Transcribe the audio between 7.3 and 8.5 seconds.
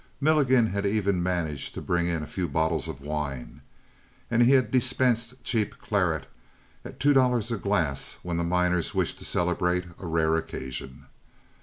a glass when the